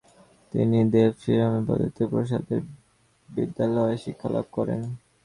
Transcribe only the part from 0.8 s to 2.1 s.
দেভশিরমে পদ্ধতিতে